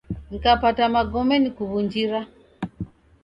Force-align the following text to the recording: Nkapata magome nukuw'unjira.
Nkapata 0.35 0.83
magome 0.95 1.35
nukuw'unjira. 1.39 2.19